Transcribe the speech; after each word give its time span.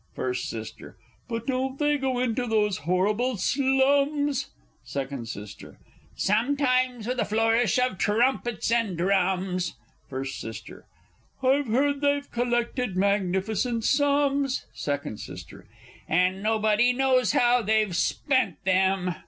First 0.15 0.51
S. 0.51 0.71
But 1.29 1.45
don't 1.45 1.77
they 1.77 1.95
go 1.99 2.17
into 2.17 2.47
those 2.47 2.77
horrible 2.89 3.37
slums? 3.37 4.47
Second 4.83 5.27
S. 5.37 5.55
Sometimes 6.15 7.05
with 7.05 7.19
a 7.19 7.23
flourish 7.25 7.77
of 7.77 7.99
trumpets 7.99 8.71
and 8.71 8.97
drums. 8.97 9.75
First 10.09 10.43
S. 10.43 10.59
I've 11.43 11.67
heard 11.67 12.01
they've 12.01 12.31
collected 12.31 12.97
magnificent 12.97 13.83
sums. 13.83 14.65
Second 14.73 15.19
S. 15.29 15.39
And 16.09 16.41
nobody 16.41 16.93
knows 16.93 17.33
how 17.33 17.61
they've 17.61 17.95
spent 17.95 18.55
them! 18.65 19.13